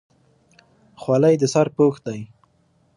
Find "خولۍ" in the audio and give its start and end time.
1.01-1.35